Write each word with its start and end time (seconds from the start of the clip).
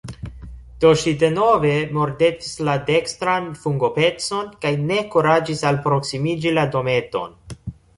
Do 0.85 0.93
ŝi 1.01 1.11
denove 1.23 1.73
mordetis 1.99 2.57
la 2.69 2.79
dekstran 2.89 3.53
fungopecon, 3.61 4.51
kaj 4.67 4.75
ne 4.91 5.01
kuraĝis 5.15 5.67
alproksimiĝi 5.75 6.61
la 6.61 6.71
dometon. 6.79 7.43